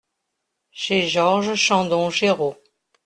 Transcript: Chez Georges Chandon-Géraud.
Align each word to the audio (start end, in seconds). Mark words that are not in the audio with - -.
Chez 0.71 1.07
Georges 1.07 1.53
Chandon-Géraud. 1.55 2.57